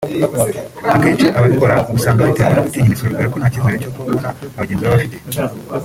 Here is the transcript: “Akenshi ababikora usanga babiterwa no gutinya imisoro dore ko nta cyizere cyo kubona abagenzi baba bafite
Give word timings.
“Akenshi 0.95 1.27
ababikora 1.37 1.75
usanga 1.95 2.23
babiterwa 2.23 2.49
no 2.55 2.61
gutinya 2.65 2.87
imisoro 2.89 3.11
dore 3.15 3.27
ko 3.31 3.37
nta 3.39 3.49
cyizere 3.53 3.75
cyo 3.83 3.91
kubona 3.95 4.27
abagenzi 4.57 4.83
baba 4.85 4.95
bafite 4.95 5.15